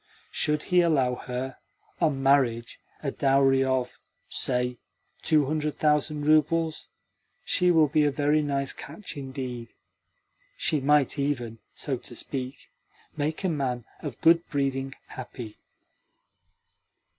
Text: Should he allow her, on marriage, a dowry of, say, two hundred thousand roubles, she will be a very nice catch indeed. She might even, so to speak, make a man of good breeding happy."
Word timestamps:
Should 0.31 0.63
he 0.73 0.81
allow 0.81 1.13
her, 1.13 1.57
on 1.99 2.23
marriage, 2.23 2.79
a 3.03 3.11
dowry 3.11 3.63
of, 3.63 3.99
say, 4.27 4.79
two 5.21 5.45
hundred 5.45 5.75
thousand 5.77 6.25
roubles, 6.25 6.89
she 7.45 7.69
will 7.69 7.87
be 7.87 8.03
a 8.05 8.09
very 8.09 8.41
nice 8.41 8.73
catch 8.73 9.15
indeed. 9.15 9.75
She 10.57 10.81
might 10.81 11.19
even, 11.19 11.59
so 11.75 11.97
to 11.97 12.15
speak, 12.15 12.71
make 13.15 13.43
a 13.43 13.47
man 13.49 13.85
of 13.99 14.19
good 14.21 14.43
breeding 14.49 14.95
happy." 15.09 15.59